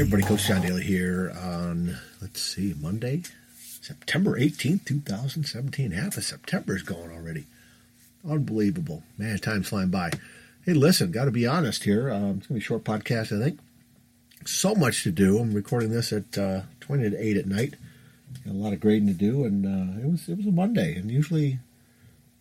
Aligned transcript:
everybody, 0.00 0.22
Coach 0.22 0.46
John 0.46 0.62
Daly 0.62 0.82
here 0.82 1.30
on, 1.38 1.94
let's 2.22 2.40
see, 2.40 2.74
Monday, 2.80 3.22
September 3.82 4.40
18th, 4.40 4.86
2017. 4.86 5.90
Half 5.90 6.16
of 6.16 6.24
September 6.24 6.74
is 6.74 6.82
gone 6.82 7.10
already. 7.12 7.44
Unbelievable. 8.26 9.02
Man, 9.18 9.36
time's 9.38 9.68
flying 9.68 9.90
by. 9.90 10.10
Hey, 10.64 10.72
listen, 10.72 11.10
got 11.10 11.26
to 11.26 11.30
be 11.30 11.46
honest 11.46 11.84
here. 11.84 12.10
Um, 12.10 12.38
it's 12.38 12.46
going 12.46 12.48
to 12.48 12.52
be 12.54 12.58
a 12.60 12.62
short 12.62 12.82
podcast, 12.82 13.38
I 13.38 13.44
think. 13.44 13.60
So 14.46 14.74
much 14.74 15.02
to 15.02 15.10
do. 15.10 15.38
I'm 15.38 15.52
recording 15.52 15.90
this 15.90 16.14
at 16.14 16.38
uh, 16.38 16.62
20 16.80 17.10
to 17.10 17.22
8 17.22 17.36
at 17.36 17.46
night. 17.46 17.74
Got 18.46 18.54
a 18.54 18.56
lot 18.56 18.72
of 18.72 18.80
grading 18.80 19.08
to 19.08 19.12
do, 19.12 19.44
and 19.44 19.66
uh, 19.66 20.00
it 20.00 20.10
was 20.10 20.30
it 20.30 20.38
was 20.38 20.46
a 20.46 20.50
Monday. 20.50 20.94
And 20.94 21.10
usually, 21.10 21.58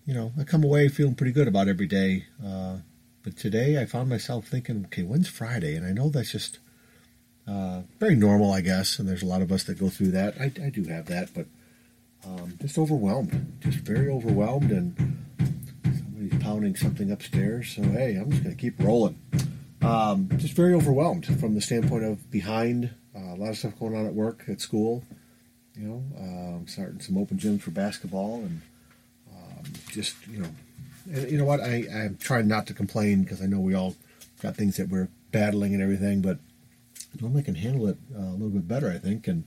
you 0.05 0.13
know, 0.13 0.31
I 0.39 0.45
come 0.45 0.63
away 0.63 0.87
feeling 0.87 1.15
pretty 1.15 1.33
good 1.33 1.49
about 1.49 1.67
every 1.67 1.87
day. 1.87 2.23
Uh, 2.41 2.77
but 3.21 3.35
today 3.35 3.81
I 3.81 3.85
found 3.85 4.07
myself 4.07 4.47
thinking, 4.47 4.85
okay, 4.85 5.03
when's 5.03 5.27
Friday? 5.27 5.75
And 5.75 5.85
I 5.85 5.91
know 5.91 6.07
that's 6.07 6.31
just 6.31 6.59
uh, 7.49 7.81
very 7.99 8.15
normal, 8.15 8.51
I 8.53 8.61
guess, 8.61 8.99
and 8.99 9.09
there's 9.09 9.23
a 9.23 9.25
lot 9.25 9.41
of 9.41 9.51
us 9.51 9.63
that 9.63 9.79
go 9.79 9.89
through 9.89 10.11
that. 10.11 10.35
I, 10.39 10.45
I 10.63 10.69
do 10.69 10.83
have 10.83 11.07
that, 11.07 11.29
but 11.33 11.47
um, 12.25 12.53
just 12.61 12.77
overwhelmed, 12.77 13.59
just 13.61 13.79
very 13.79 14.09
overwhelmed, 14.09 14.71
and 14.71 15.17
somebody's 15.83 16.43
pounding 16.43 16.75
something 16.75 17.11
upstairs. 17.11 17.73
So 17.75 17.81
hey, 17.83 18.15
I'm 18.15 18.29
just 18.29 18.43
going 18.43 18.55
to 18.55 18.61
keep 18.61 18.79
rolling. 18.79 19.17
Um, 19.81 20.29
just 20.37 20.53
very 20.53 20.73
overwhelmed 20.73 21.25
from 21.39 21.55
the 21.55 21.61
standpoint 21.61 22.03
of 22.03 22.29
behind 22.29 22.91
uh, 23.15 23.33
a 23.33 23.37
lot 23.37 23.49
of 23.49 23.57
stuff 23.57 23.79
going 23.79 23.95
on 23.95 24.05
at 24.05 24.13
work, 24.13 24.43
at 24.47 24.61
school. 24.61 25.03
You 25.75 25.87
know, 25.87 26.03
um, 26.19 26.65
starting 26.67 26.99
some 26.99 27.17
open 27.17 27.37
gyms 27.37 27.61
for 27.61 27.71
basketball, 27.71 28.43
and 28.43 28.61
um, 29.33 29.63
just 29.87 30.15
you 30.27 30.39
know, 30.39 30.49
and 31.11 31.31
you 31.31 31.37
know 31.37 31.45
what? 31.45 31.61
I, 31.61 31.85
I'm 31.91 32.17
trying 32.17 32.47
not 32.47 32.67
to 32.67 32.73
complain 32.73 33.23
because 33.23 33.41
I 33.41 33.45
know 33.45 33.59
we 33.59 33.73
all 33.73 33.95
got 34.41 34.55
things 34.55 34.75
that 34.77 34.89
we're 34.89 35.07
battling 35.31 35.73
and 35.73 35.81
everything, 35.81 36.21
but 36.21 36.39
normally 37.19 37.43
can 37.43 37.55
handle 37.55 37.87
it 37.87 37.97
uh, 38.15 38.19
a 38.19 38.31
little 38.31 38.49
bit 38.49 38.67
better, 38.67 38.89
I 38.89 38.97
think. 38.97 39.27
And 39.27 39.45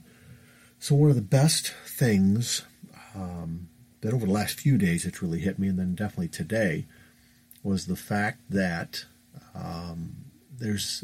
so, 0.79 0.95
one 0.95 1.09
of 1.09 1.15
the 1.15 1.21
best 1.21 1.73
things 1.85 2.63
um, 3.15 3.69
that 4.01 4.13
over 4.13 4.25
the 4.25 4.31
last 4.31 4.59
few 4.59 4.77
days 4.77 5.05
it's 5.05 5.21
really 5.21 5.39
hit 5.39 5.59
me, 5.59 5.67
and 5.67 5.79
then 5.79 5.95
definitely 5.95 6.27
today, 6.27 6.85
was 7.63 7.85
the 7.85 7.95
fact 7.95 8.41
that 8.49 9.05
um, 9.55 10.15
there's 10.59 11.03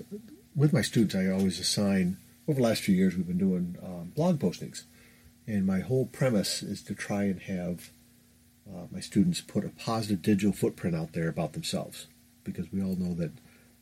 with 0.56 0.74
my 0.74 0.82
students, 0.82 1.16
I 1.16 1.28
always 1.28 1.60
assign 1.60 2.18
over 2.48 2.60
the 2.60 2.68
last 2.68 2.82
few 2.82 2.96
years 2.96 3.16
we've 3.16 3.28
been 3.28 3.38
doing 3.38 3.78
um, 3.84 4.12
blog 4.16 4.40
postings, 4.40 4.84
and 5.48 5.66
my 5.66 5.80
whole 5.80 6.06
premise 6.06 6.62
is 6.62 6.82
to 6.84 6.94
try 6.94 7.24
and 7.24 7.42
have 7.44 7.92
uh, 8.68 8.86
my 8.92 9.00
students 9.00 9.42
put 9.42 9.66
a 9.66 9.70
positive 9.70 10.22
digital 10.22 10.54
footprint 10.54 10.96
out 10.96 11.14
there 11.14 11.30
about 11.30 11.54
themselves, 11.54 12.08
because 12.44 12.72
we 12.72 12.82
all 12.84 12.96
know 12.96 13.14
that 13.14 13.32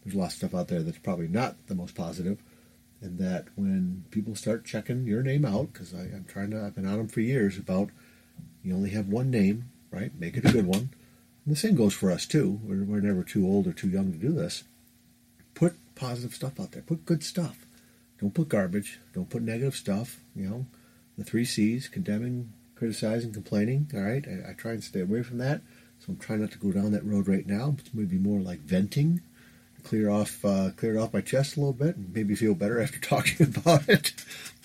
there's 0.04 0.16
a 0.16 0.20
lot 0.20 0.28
of 0.28 0.34
stuff 0.34 0.54
out 0.54 0.68
there 0.68 0.84
that's 0.84 1.00
probably 1.00 1.28
not 1.28 1.56
the 1.68 1.76
most 1.76 1.96
positive, 1.96 2.42
and 3.02 3.18
that 3.20 3.48
when 3.56 4.06
people 4.12 4.36
start 4.36 4.66
checking 4.66 5.06
your 5.06 5.22
name 5.22 5.46
out, 5.46 5.74
because 5.74 5.94
I'm 5.94 6.26
trying 6.28 6.52
to, 6.52 6.64
I've 6.64 6.76
been 6.76 6.88
on 6.88 6.98
them 6.98 7.08
for 7.08 7.22
years 7.22 7.58
about 7.58 7.90
you 8.64 8.74
only 8.74 8.90
have 8.92 9.08
one 9.08 9.30
name, 9.30 9.70
right? 9.92 10.12
Make 10.20 10.36
it 10.36 10.46
a 10.46 10.52
good 10.52 10.66
one. 10.66 10.90
And 11.46 11.56
the 11.56 11.60
same 11.60 11.76
goes 11.76 11.94
for 11.94 12.12
us 12.12 12.26
too. 12.26 12.60
We're, 12.64 12.84
we're 12.84 13.00
never 13.00 13.24
too 13.24 13.46
old 13.46 13.68
or 13.68 13.74
too 13.74 13.90
young 13.90 14.12
to 14.12 14.18
do 14.18 14.34
this. 14.34 14.64
Put 15.54 15.76
positive 15.96 16.34
stuff 16.34 16.60
out 16.60 16.72
there. 16.72 16.82
Put 16.82 17.06
good 17.06 17.24
stuff. 17.24 17.66
Don't 18.20 18.34
put 18.34 18.50
garbage. 18.50 19.00
Don't 19.14 19.30
put 19.30 19.44
negative 19.44 19.76
stuff. 19.76 20.20
You 20.36 20.50
know, 20.50 20.66
the 21.18 21.24
three 21.24 21.46
C's: 21.46 21.88
condemning, 21.88 22.52
criticizing, 22.76 23.32
complaining. 23.32 23.90
All 23.94 24.02
right, 24.02 24.26
I, 24.28 24.52
I 24.52 24.54
try 24.54 24.72
and 24.72 24.84
stay 24.84 25.02
away 25.02 25.24
from 25.24 25.38
that. 25.38 25.62
So 26.00 26.08
I'm 26.10 26.18
trying 26.18 26.42
not 26.42 26.52
to 26.52 26.58
go 26.58 26.72
down 26.72 26.92
that 26.92 27.06
road 27.06 27.28
right 27.28 27.48
now. 27.48 27.76
It's 27.80 27.94
maybe 27.94 28.18
more 28.18 28.40
like 28.40 28.60
venting 28.60 29.22
clear 29.88 30.10
off 30.10 30.44
uh, 30.44 30.72
clear 30.76 31.00
off 31.00 31.14
my 31.14 31.22
chest 31.22 31.56
a 31.56 31.60
little 31.62 31.74
bit 31.74 31.96
and 31.96 32.14
maybe 32.14 32.36
feel 32.36 32.54
better 32.54 32.82
after 32.84 33.00
talking 33.00 33.48
about 33.48 33.88
it. 33.88 34.14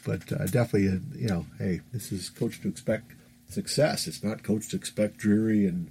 But 0.04 0.32
uh, 0.32 0.46
definitely, 0.46 0.88
uh, 0.88 0.98
you 1.14 1.28
know, 1.28 1.46
hey, 1.58 1.80
this 1.92 2.10
is 2.10 2.28
coach 2.28 2.60
to 2.62 2.68
expect 2.68 3.12
success. 3.48 4.08
It's 4.08 4.24
not 4.24 4.42
coach 4.42 4.68
to 4.70 4.76
expect 4.76 5.18
dreary 5.18 5.66
and 5.66 5.90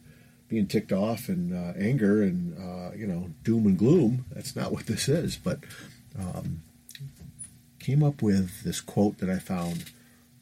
being 0.49 0.67
ticked 0.67 0.91
off 0.91 1.29
and 1.29 1.53
uh, 1.53 1.79
anger 1.79 2.21
and 2.21 2.57
uh, 2.57 2.93
you 2.93 3.07
know 3.07 3.29
doom 3.43 3.67
and 3.67 3.77
gloom. 3.77 4.25
That's 4.31 4.55
not 4.55 4.71
what 4.71 4.85
this 4.85 5.07
is. 5.07 5.37
But 5.37 5.59
um, 6.19 6.63
came 7.79 8.03
up 8.03 8.21
with 8.21 8.63
this 8.63 8.81
quote 8.81 9.19
that 9.19 9.29
I 9.29 9.39
found, 9.39 9.91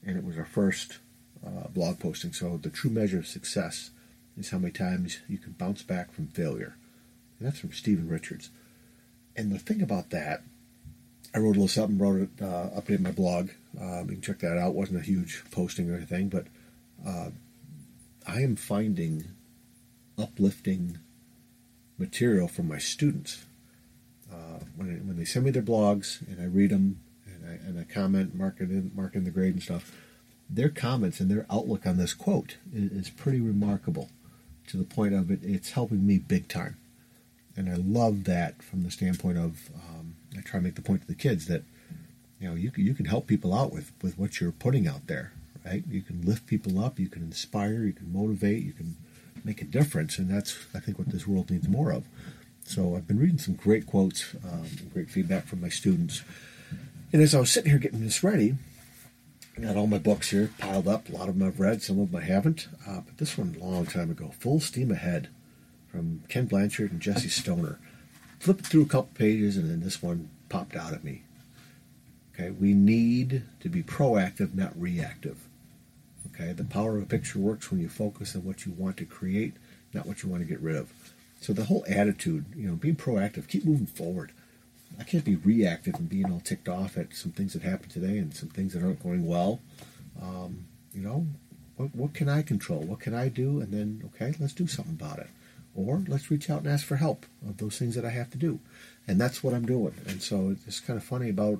and 0.04 0.18
it 0.18 0.26
was 0.26 0.38
our 0.38 0.46
first 0.46 0.98
uh, 1.46 1.68
blog 1.70 2.00
posting. 2.00 2.34
So 2.34 2.58
the 2.58 2.72
true 2.72 2.90
measure 2.90 3.20
of 3.20 3.28
success 3.28 3.92
is 4.36 4.50
how 4.50 4.58
many 4.58 4.72
times 4.72 5.20
you 5.28 5.38
can 5.38 5.52
bounce 5.52 5.84
back 5.84 6.12
from 6.12 6.28
failure. 6.28 6.76
And 7.38 7.48
that's 7.48 7.60
from 7.60 7.72
Stephen 7.72 8.10
Richards. 8.10 8.50
And 9.36 9.52
the 9.52 9.60
thing 9.60 9.82
about 9.82 10.10
that, 10.10 10.44
I 11.34 11.40
wrote 11.40 11.56
a 11.56 11.60
little 11.60 11.68
something, 11.68 11.98
wrote 11.98 12.22
it, 12.22 12.44
uh, 12.44 12.70
updated 12.80 13.02
my 13.02 13.12
blog. 13.12 13.50
Um, 13.80 14.08
you 14.10 14.16
can 14.16 14.22
check 14.22 14.40
that 14.40 14.58
out. 14.58 14.70
It 14.70 14.76
wasn't 14.76 15.00
a 15.00 15.04
huge 15.04 15.44
posting 15.52 15.90
or 15.90 15.96
anything, 15.96 16.30
but 16.30 16.48
uh, 17.08 17.30
I 18.28 18.42
am 18.42 18.56
finding 18.56 19.26
uplifting 20.18 20.98
material 21.98 22.48
from 22.48 22.68
my 22.68 22.78
students. 22.78 23.46
Uh, 24.32 24.60
when, 24.76 25.08
when 25.08 25.18
they 25.18 25.26
send 25.26 25.46
me 25.46 25.52
their 25.52 25.62
blogs 25.62 26.28
and 26.28 26.42
I 26.42 26.46
read 26.46 26.72
them 26.72 27.00
and 27.26 27.46
I, 27.46 27.54
and 27.68 27.80
I 27.80 27.84
comment, 27.84 28.36
mark 28.36 28.56
it 28.60 28.70
in, 28.70 28.92
mark 28.96 29.16
in 29.16 29.24
the 29.24 29.32
grade 29.32 29.54
and 29.54 29.64
stuff, 29.64 29.92
their 30.50 30.70
comments 30.70 31.20
and 31.20 31.30
their 31.30 31.46
outlook 31.50 31.86
on 31.86 31.98
this 31.98 32.14
quote 32.14 32.58
is, 32.74 32.92
is 32.92 33.10
pretty 33.10 33.40
remarkable 33.40 34.10
to 34.68 34.78
the 34.78 34.84
point 34.84 35.14
of 35.14 35.32
it, 35.32 35.40
it's 35.44 35.72
helping 35.72 36.06
me 36.06 36.18
big 36.18 36.48
time 36.48 36.78
and 37.60 37.70
I 37.70 37.76
love 37.76 38.24
that 38.24 38.64
from 38.64 38.84
the 38.84 38.90
standpoint 38.90 39.38
of 39.38 39.70
um, 39.76 40.16
I 40.38 40.42
try 40.42 40.60
to 40.60 40.64
make 40.64 40.76
the 40.76 40.82
point 40.82 41.02
to 41.02 41.08
the 41.08 41.14
kids 41.14 41.48
that 41.48 41.64
you 42.40 42.48
know 42.48 42.56
you 42.56 42.72
can, 42.72 42.86
you 42.86 42.94
can 42.94 43.06
help 43.06 43.28
people 43.28 43.54
out 43.54 43.74
with 43.74 43.92
with 44.02 44.18
what 44.18 44.40
you're 44.40 44.54
putting 44.54 44.88
out 44.88 45.08
there, 45.08 45.34
right? 45.66 45.84
You 45.88 46.02
can 46.02 46.22
lift 46.22 46.48
people 46.48 46.84
up, 46.84 46.98
you 46.98 47.10
can 47.10 47.22
inspire, 47.22 47.84
you 47.84 47.92
can 47.92 48.14
motivate, 48.14 48.64
you 48.64 48.72
can 48.72 48.96
make 49.44 49.62
a 49.62 49.66
difference, 49.66 50.18
and 50.18 50.30
that's 50.30 50.58
I 50.74 50.80
think 50.80 50.98
what 50.98 51.10
this 51.10 51.28
world 51.28 51.52
needs 51.52 51.68
more 51.68 51.92
of. 51.92 52.06
So 52.64 52.96
I've 52.96 53.08
been 53.08 53.20
reading 53.20 53.40
some 53.40 53.56
great 53.56 53.86
quotes, 53.86 54.36
um, 54.50 54.66
great 54.94 55.10
feedback 55.10 55.46
from 55.46 55.60
my 55.60 55.70
students, 55.70 56.24
and 57.12 57.22
as 57.22 57.36
I 57.36 57.42
was 57.42 57.52
sitting 57.52 57.72
here 57.72 57.80
getting 57.80 58.02
this 58.02 58.24
ready. 58.24 58.56
I 59.58 59.64
got 59.64 59.76
all 59.76 59.88
my 59.88 59.98
books 59.98 60.30
here 60.30 60.52
piled 60.58 60.88
up. 60.88 61.10
A 61.10 61.12
lot 61.12 61.28
of 61.28 61.38
them 61.38 61.46
I've 61.46 61.60
read, 61.60 61.82
some 61.82 62.00
of 62.00 62.12
them 62.12 62.22
I 62.22 62.24
haven't. 62.24 62.70
Uh, 62.88 63.02
but 63.02 63.18
this 63.18 63.38
one, 63.38 63.58
a 63.60 63.66
long 63.66 63.86
time 63.86 64.10
ago, 64.10 64.32
Full 64.40 64.62
Steam 64.62 64.90
Ahead 64.90 65.28
from 65.92 66.24
Ken 66.30 66.46
Blanchard 66.46 66.92
and 66.92 67.02
Jesse 67.02 67.30
Stoner. 67.30 67.80
Flipped 68.40 68.68
through 68.68 68.84
a 68.84 68.88
couple 68.88 69.12
pages, 69.16 69.58
and 69.58 69.70
then 69.70 69.82
this 69.82 70.02
one 70.02 70.30
popped 70.48 70.76
out 70.76 70.94
at 70.94 71.04
me. 71.04 71.24
Okay, 72.34 72.52
we 72.52 72.74
need 72.74 73.44
to 73.60 73.70
be 73.70 73.84
proactive, 73.84 74.54
not 74.54 74.80
reactive. 74.80 75.38
Okay, 76.34 76.54
the 76.54 76.64
power 76.64 76.96
of 76.96 77.04
a 77.04 77.06
picture 77.06 77.40
works 77.40 77.70
when 77.70 77.82
you 77.82 77.90
focus 77.90 78.36
on 78.36 78.46
what 78.46 78.66
you 78.66 78.72
want 78.72 78.96
to 78.98 79.06
create, 79.06 79.56
not 79.94 80.06
what 80.06 80.24
you 80.24 80.30
want 80.30 80.42
to 80.42 80.48
get 80.48 80.62
rid 80.62 80.78
of. 80.78 80.94
So 81.42 81.52
the 81.52 81.66
whole 81.66 81.84
attitude, 81.88 82.46
you 82.56 82.68
know, 82.68 82.76
being 82.76 82.96
proactive, 82.96 83.48
keep 83.48 83.66
moving 83.66 83.88
forward. 83.88 84.32
I 84.98 85.04
can't 85.04 85.26
be 85.26 85.36
reactive 85.36 85.96
and 85.96 86.10
being 86.10 86.32
all 86.32 86.42
ticked 86.42 86.70
off 86.70 86.98
at 86.98 87.14
some 87.14 87.32
things 87.32 87.54
that 87.54 87.62
happened 87.62 87.92
today 87.92 88.18
and 88.18 88.34
some 88.34 88.50
things 88.50 88.74
that 88.74 88.84
aren't 88.84 89.04
going 89.04 89.26
well. 89.26 89.60
Um, 90.22 90.66
you 90.94 91.02
know, 91.02 91.28
what, 91.78 91.96
what 91.96 92.14
can 92.14 92.28
I 92.28 92.42
control? 92.42 92.82
What 92.82 93.00
can 93.00 93.14
I 93.14 93.28
do? 93.30 93.62
And 93.62 93.72
then, 93.72 94.02
okay, 94.08 94.34
let's 94.40 94.54
do 94.54 94.68
something 94.68 94.98
about 95.00 95.20
it 95.20 95.30
or 95.76 96.04
let's 96.08 96.30
reach 96.32 96.50
out 96.50 96.60
and 96.64 96.68
ask 96.68 96.86
for 96.86 96.98
help 96.98 97.26
of 97.48 97.58
those 97.58 97.78
things 97.78 97.96
that 97.96 98.06
I 98.06 98.10
have 98.10 98.32
to 98.32 98.38
do. 98.38 98.60
And 99.08 99.20
that's 99.20 99.44
what 99.44 99.54
I'm 99.54 99.66
doing. 99.66 99.94
And 100.08 100.22
so 100.22 100.56
it's 100.68 100.80
kind 100.80 100.98
of 100.98 101.04
funny 101.04 101.30
about, 101.30 101.60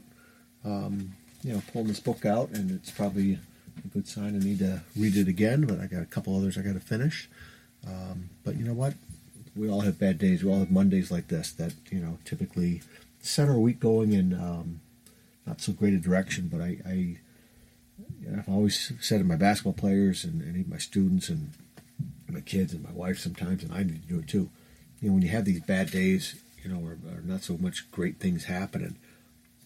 um, 0.64 1.14
you 1.44 1.54
know, 1.54 1.62
pulling 1.72 1.88
this 1.88 2.00
book 2.00 2.26
out, 2.26 2.50
and 2.50 2.72
it's 2.72 2.92
probably 2.92 3.40
a 3.84 3.88
good 3.88 4.08
sign 4.08 4.36
I 4.36 4.44
need 4.44 4.60
to 4.60 4.82
read 4.96 5.16
it 5.16 5.28
again, 5.28 5.66
but 5.66 5.80
I 5.80 5.88
got 5.88 6.02
a 6.02 6.06
couple 6.06 6.36
others 6.36 6.58
I 6.58 6.62
got 6.62 6.74
to 6.74 6.80
finish. 6.80 7.30
Um, 7.88 8.30
but 8.44 8.58
you 8.58 8.66
know 8.66 8.74
what? 8.74 8.94
We 9.56 9.70
all 9.70 9.82
have 9.82 9.98
bad 9.98 10.18
days. 10.18 10.44
We 10.44 10.52
all 10.52 10.60
have 10.60 10.72
Mondays 10.72 11.12
like 11.12 11.28
this 11.28 11.52
that, 11.54 11.74
you 11.90 12.00
know, 12.00 12.20
typically 12.26 12.82
set 13.22 13.50
our 13.50 13.58
week 13.58 13.80
going 13.80 14.14
in 14.14 14.34
um, 14.34 14.82
not 15.46 15.62
so 15.62 15.72
great 15.72 15.94
a 15.94 15.98
direction, 15.98 16.50
but 16.52 16.62
I, 16.62 16.78
I 16.86 16.94
you 18.22 18.30
know, 18.30 18.40
I've 18.40 18.50
always 18.50 18.94
said 19.02 19.20
to 19.20 19.24
my 19.24 19.36
basketball 19.36 19.74
players 19.74 20.24
and, 20.24 20.42
and 20.42 20.68
my 20.68 20.78
students 20.78 21.30
and 21.30 21.52
my 22.32 22.42
kids 22.42 22.74
and 22.74 22.84
my 22.84 22.92
wife 22.92 23.20
sometimes, 23.20 23.64
and 23.64 23.74
I 23.74 23.84
need 23.84 24.02
to 24.02 24.08
do 24.08 24.20
it 24.20 24.28
too. 24.28 24.50
You 25.02 25.10
know, 25.10 25.14
when 25.14 25.22
you 25.22 25.30
have 25.30 25.46
these 25.46 25.62
bad 25.62 25.92
days, 25.92 26.36
you 26.64 26.70
know, 26.70 26.80
or, 26.86 26.98
or 27.14 27.22
not 27.22 27.44
so 27.44 27.58
much 27.58 27.90
great 27.92 28.20
things 28.20 28.46
happening, 28.46 28.98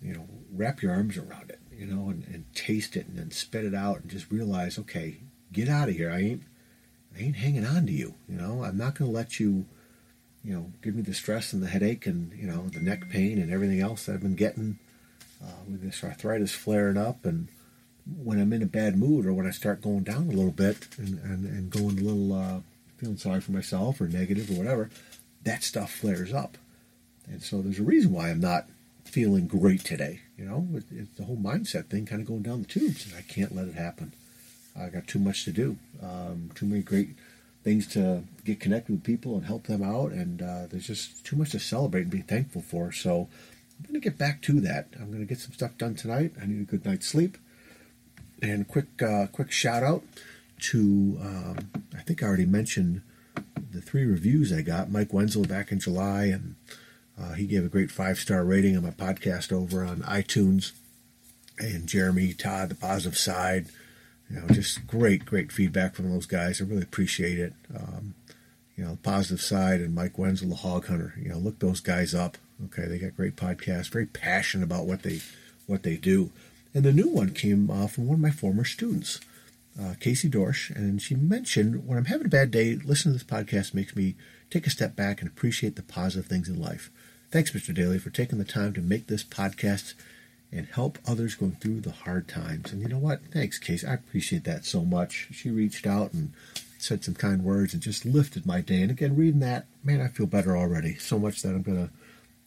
you 0.01 0.13
know, 0.13 0.27
wrap 0.51 0.81
your 0.81 0.91
arms 0.91 1.17
around 1.17 1.49
it, 1.49 1.59
you 1.71 1.85
know, 1.85 2.09
and, 2.09 2.25
and 2.27 2.45
taste 2.53 2.95
it 2.95 3.07
and 3.07 3.17
then 3.17 3.31
spit 3.31 3.65
it 3.65 3.73
out 3.73 4.01
and 4.01 4.11
just 4.11 4.31
realize, 4.31 4.77
okay, 4.77 5.17
get 5.51 5.69
out 5.69 5.89
of 5.89 5.95
here. 5.95 6.11
I 6.11 6.19
ain't, 6.19 6.43
I 7.15 7.21
ain't 7.21 7.35
hanging 7.37 7.65
on 7.65 7.85
to 7.85 7.91
you. 7.91 8.15
You 8.27 8.37
know, 8.37 8.63
I'm 8.63 8.77
not 8.77 8.95
going 8.95 9.09
to 9.09 9.15
let 9.15 9.39
you, 9.39 9.65
you 10.43 10.53
know, 10.53 10.71
give 10.81 10.95
me 10.95 11.01
the 11.01 11.13
stress 11.13 11.53
and 11.53 11.63
the 11.63 11.67
headache 11.67 12.05
and 12.05 12.33
you 12.33 12.45
know 12.45 12.67
the 12.67 12.81
neck 12.81 13.09
pain 13.09 13.39
and 13.39 13.51
everything 13.51 13.79
else 13.79 14.05
that 14.05 14.13
I've 14.13 14.21
been 14.21 14.35
getting 14.35 14.77
uh, 15.43 15.63
with 15.69 15.81
this 15.81 16.03
arthritis 16.03 16.51
flaring 16.51 16.97
up 16.97 17.25
and 17.25 17.47
when 18.05 18.39
I'm 18.39 18.53
in 18.53 18.61
a 18.61 18.67
bad 18.67 18.97
mood 18.97 19.25
or 19.25 19.33
when 19.33 19.47
I 19.47 19.51
start 19.51 19.81
going 19.81 20.03
down 20.03 20.27
a 20.27 20.31
little 20.33 20.51
bit 20.51 20.87
and, 20.97 21.19
and, 21.19 21.45
and 21.45 21.69
going 21.69 21.99
a 21.99 22.01
little 22.01 22.33
uh, 22.33 22.59
feeling 22.97 23.17
sorry 23.17 23.41
for 23.41 23.51
myself 23.51 24.01
or 24.01 24.07
negative 24.07 24.49
or 24.51 24.55
whatever, 24.55 24.89
that 25.43 25.63
stuff 25.63 25.91
flares 25.91 26.33
up. 26.33 26.57
And 27.27 27.41
so 27.41 27.61
there's 27.61 27.79
a 27.79 27.83
reason 27.83 28.11
why 28.11 28.29
I'm 28.29 28.41
not 28.41 28.67
feeling 29.05 29.47
great 29.47 29.83
today. 29.83 30.21
You 30.37 30.45
know, 30.45 30.67
it, 30.73 30.83
it's 30.91 31.17
the 31.17 31.23
whole 31.23 31.37
mindset 31.37 31.85
thing 31.85 32.05
kind 32.05 32.21
of 32.21 32.27
going 32.27 32.41
down 32.41 32.61
the 32.61 32.67
tubes, 32.67 33.05
and 33.05 33.15
I 33.15 33.21
can't 33.21 33.55
let 33.55 33.67
it 33.67 33.75
happen. 33.75 34.13
I 34.77 34.89
got 34.89 35.07
too 35.07 35.19
much 35.19 35.45
to 35.45 35.51
do, 35.51 35.77
um, 36.01 36.49
too 36.55 36.65
many 36.65 36.81
great 36.81 37.09
things 37.63 37.87
to 37.87 38.23
get 38.43 38.59
connected 38.59 38.91
with 38.91 39.03
people 39.03 39.35
and 39.35 39.45
help 39.45 39.67
them 39.67 39.83
out, 39.83 40.11
and 40.11 40.41
uh, 40.41 40.65
there's 40.69 40.87
just 40.87 41.23
too 41.23 41.35
much 41.35 41.51
to 41.51 41.59
celebrate 41.59 42.01
and 42.01 42.11
be 42.11 42.21
thankful 42.21 42.61
for. 42.61 42.91
So 42.91 43.29
I'm 43.77 43.85
going 43.87 44.01
to 44.01 44.09
get 44.09 44.17
back 44.17 44.41
to 44.43 44.59
that. 44.61 44.87
I'm 44.99 45.07
going 45.07 45.19
to 45.19 45.25
get 45.25 45.39
some 45.39 45.53
stuff 45.53 45.77
done 45.77 45.95
tonight. 45.95 46.33
I 46.41 46.45
need 46.45 46.61
a 46.61 46.65
good 46.65 46.85
night's 46.85 47.07
sleep. 47.07 47.37
And 48.41 48.67
quick, 48.67 49.01
uh, 49.01 49.27
quick 49.27 49.51
shout 49.51 49.83
out 49.83 50.03
to 50.63 51.17
um, 51.21 51.57
I 51.97 52.01
think 52.01 52.23
I 52.23 52.27
already 52.27 52.45
mentioned 52.45 53.01
the 53.71 53.81
three 53.81 54.05
reviews 54.05 54.51
I 54.53 54.61
got. 54.61 54.91
Mike 54.91 55.13
Wenzel 55.13 55.43
back 55.43 55.71
in 55.71 55.79
July, 55.79 56.25
and 56.25 56.55
uh, 57.19 57.33
he 57.33 57.45
gave 57.45 57.65
a 57.65 57.69
great 57.69 57.91
five 57.91 58.17
star 58.17 58.43
rating 58.43 58.77
on 58.77 58.83
my 58.83 58.91
podcast 58.91 59.51
over 59.51 59.83
on 59.83 60.01
iTunes. 60.01 60.71
And 61.59 61.87
Jeremy 61.87 62.33
Todd, 62.33 62.69
the 62.69 62.75
positive 62.75 63.17
side, 63.17 63.67
you 64.29 64.39
know, 64.39 64.47
just 64.47 64.87
great, 64.87 65.25
great 65.25 65.51
feedback 65.51 65.93
from 65.95 66.11
those 66.11 66.25
guys. 66.25 66.59
I 66.59 66.65
really 66.65 66.81
appreciate 66.81 67.37
it. 67.37 67.53
Um, 67.75 68.15
you 68.75 68.83
know, 68.83 68.91
the 68.91 68.97
positive 68.97 69.41
side 69.41 69.79
and 69.79 69.93
Mike 69.93 70.17
Wenzel, 70.17 70.49
the 70.49 70.55
hog 70.55 70.87
hunter. 70.87 71.13
You 71.21 71.29
know, 71.29 71.37
look 71.37 71.59
those 71.59 71.79
guys 71.79 72.15
up. 72.15 72.37
Okay, 72.65 72.87
they 72.87 72.97
got 72.97 73.15
great 73.15 73.35
podcasts, 73.35 73.89
very 73.91 74.05
passionate 74.05 74.63
about 74.63 74.85
what 74.85 75.03
they 75.03 75.21
what 75.67 75.83
they 75.83 75.97
do. 75.97 76.31
And 76.73 76.83
the 76.83 76.91
new 76.91 77.07
one 77.07 77.33
came 77.33 77.69
uh, 77.69 77.87
from 77.87 78.07
one 78.07 78.15
of 78.15 78.21
my 78.21 78.31
former 78.31 78.65
students, 78.65 79.19
uh, 79.79 79.93
Casey 79.99 80.29
Dorsch, 80.29 80.75
and 80.75 81.01
she 81.01 81.15
mentioned 81.15 81.87
when 81.87 81.97
I'm 81.97 82.05
having 82.05 82.25
a 82.25 82.29
bad 82.29 82.49
day, 82.49 82.75
listening 82.75 83.17
to 83.17 83.23
this 83.23 83.39
podcast 83.39 83.73
makes 83.73 83.95
me 83.95 84.15
take 84.49 84.65
a 84.65 84.71
step 84.71 84.95
back 84.95 85.21
and 85.21 85.29
appreciate 85.29 85.75
the 85.75 85.83
positive 85.83 86.25
things 86.25 86.49
in 86.49 86.59
life. 86.59 86.89
Thanks, 87.31 87.51
Mr. 87.51 87.73
Daly, 87.73 87.99
for 87.99 88.09
taking 88.09 88.39
the 88.39 88.45
time 88.45 88.73
to 88.73 88.81
make 88.81 89.07
this 89.07 89.23
podcast 89.23 89.93
and 90.51 90.67
help 90.67 90.99
others 91.07 91.35
going 91.35 91.57
through 91.59 91.81
the 91.81 91.91
hard 91.91 92.27
times. 92.27 92.71
And 92.71 92.81
you 92.81 92.87
know 92.87 92.99
what? 92.99 93.21
Thanks, 93.31 93.57
Casey. 93.57 93.87
I 93.87 93.95
appreciate 93.95 94.43
that 94.43 94.65
so 94.65 94.83
much. 94.83 95.29
She 95.31 95.49
reached 95.49 95.87
out 95.87 96.13
and 96.13 96.31
said 96.77 97.03
some 97.03 97.15
kind 97.15 97.43
words 97.43 97.73
and 97.73 97.81
just 97.81 98.05
lifted 98.05 98.45
my 98.45 98.61
day. 98.61 98.81
And 98.81 98.91
again, 98.91 99.15
reading 99.15 99.39
that, 99.39 99.65
man, 99.83 100.01
I 100.01 100.07
feel 100.07 100.27
better 100.27 100.55
already. 100.55 100.95
So 100.95 101.17
much 101.17 101.41
that 101.41 101.49
I'm 101.49 101.63
going 101.63 101.87
to 101.87 101.93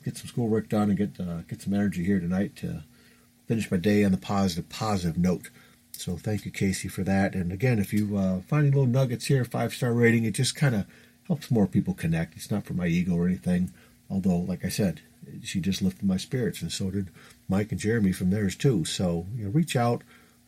get 0.05 0.17
some 0.17 0.29
schoolwork 0.29 0.69
done 0.69 0.91
and 0.91 0.99
get 0.99 1.19
uh, 1.19 1.43
get 1.49 1.63
some 1.63 1.75
energy 1.75 2.05
here 2.05 2.21
tonight 2.21 2.55
to 2.57 2.85
finish 3.47 3.71
my 3.71 3.77
day 3.77 4.05
on 4.05 4.13
the 4.13 4.19
positive 4.19 4.69
positive 4.69 5.17
note. 5.19 5.51
So 5.93 6.17
thank 6.17 6.45
you, 6.45 6.51
Casey, 6.51 6.89
for 6.89 7.03
that. 7.05 7.35
And 7.35 7.53
again, 7.53 7.79
if 7.79 7.93
you 7.93 8.17
uh, 8.17 8.41
find 8.41 8.67
any 8.67 8.75
little 8.75 8.87
nuggets 8.87 9.27
here, 9.27 9.45
five 9.45 9.73
star 9.73 9.93
rating, 9.93 10.25
it 10.25 10.33
just 10.33 10.55
kind 10.55 10.75
of 10.75 10.87
helps 11.27 11.51
more 11.51 11.67
people 11.67 11.95
connect. 11.95 12.37
It's 12.37 12.51
not 12.51 12.67
for 12.67 12.75
my 12.75 12.87
ego 12.87 13.15
or 13.15 13.27
anything. 13.27 13.73
Although, 14.11 14.39
like 14.39 14.65
I 14.65 14.69
said, 14.69 15.01
she 15.43 15.61
just 15.61 15.83
lifted 15.83 16.07
my 16.07 16.17
spirits, 16.17 16.63
and 16.63 16.71
so 16.71 16.91
did 16.91 17.09
Mike 17.49 17.73
and 17.73 17.81
Jeremy 17.81 18.13
from 18.13 18.31
theirs 18.31 18.55
too. 18.55 18.85
So 18.85 19.27
you 19.35 19.45
know, 19.45 19.51
reach 19.51 19.75
out. 19.75 20.03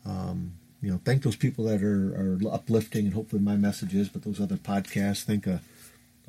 Um, 0.05 0.53
you 0.81 0.91
know, 0.91 1.00
thank 1.05 1.25
those 1.25 1.35
people 1.35 1.65
that 1.65 1.83
are, 1.83 2.15
are 2.15 2.39
uplifting, 2.53 3.06
and 3.06 3.15
hopefully 3.15 3.43
my 3.43 3.56
messages. 3.56 4.09
But 4.09 4.23
those 4.23 4.41
other 4.41 4.56
podcasts, 4.56 5.25
think 5.25 5.47
a, 5.47 5.61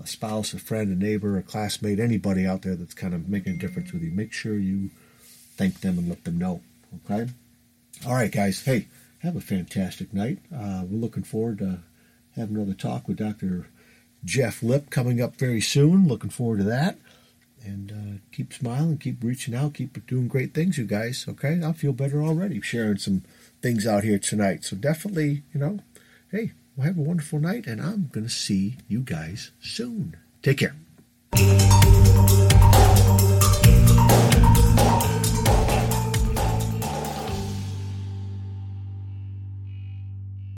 a 0.02 0.08
spouse, 0.08 0.54
a 0.54 0.60
friend, 0.60 0.92
a 0.92 0.96
neighbor, 0.96 1.38
a 1.38 1.44
classmate, 1.44 2.00
anybody 2.00 2.48
out 2.48 2.64
there 2.64 2.76
that's 2.76 2.96
kind 2.96 3.14
of 3.14 3.30
making 3.30 3.54
a 3.54 3.58
difference 3.58 3.94
with 3.94 4.02
you. 4.02 4.12
Make 4.12 4.34
sure 4.34 4.58
you 4.58 4.90
thank 5.60 5.82
them 5.82 5.98
and 5.98 6.08
let 6.08 6.24
them 6.24 6.38
know. 6.38 6.62
Okay. 7.06 7.30
All 8.08 8.14
right, 8.14 8.32
guys. 8.32 8.64
Hey, 8.64 8.88
have 9.20 9.36
a 9.36 9.42
fantastic 9.42 10.14
night. 10.14 10.40
Uh, 10.56 10.84
we're 10.90 11.02
looking 11.02 11.24
forward 11.24 11.58
to 11.58 11.80
having 12.38 12.56
another 12.56 12.74
talk 12.74 13.10
with 13.10 13.18
Dr. 13.18 13.68
Jeff 14.24 14.64
Lip 14.64 14.90
coming 14.90 15.22
up 15.22 15.36
very 15.36 15.60
soon. 15.60 16.08
Looking 16.08 16.30
forward 16.30 16.60
to 16.60 16.64
that. 16.64 16.98
And 17.66 17.92
uh, 17.92 18.20
keep 18.32 18.54
smiling, 18.54 18.98
keep 18.98 19.22
reaching 19.22 19.54
out, 19.54 19.74
keep 19.74 20.08
doing 20.08 20.30
great 20.30 20.54
things, 20.54 20.78
you 20.78 20.86
guys. 20.86 21.26
Okay, 21.28 21.60
I 21.62 21.74
feel 21.74 21.92
better 21.92 22.24
already 22.24 22.62
sharing 22.62 22.98
some 22.98 23.24
things 23.62 23.86
out 23.86 24.06
here 24.06 24.18
tonight. 24.18 24.64
So 24.64 24.78
definitely, 24.78 25.44
you 25.54 25.60
know, 25.60 25.80
hey, 26.32 26.54
well, 26.78 26.88
have 26.88 26.98
a 26.98 27.02
wonderful 27.02 27.40
night, 27.40 27.68
and 27.68 27.82
I'm 27.82 28.10
going 28.14 28.26
to 28.26 28.30
see 28.32 28.78
you 28.88 29.02
guys 29.02 29.52
soon. 29.60 30.16
Take 30.42 30.60
care. 30.60 30.76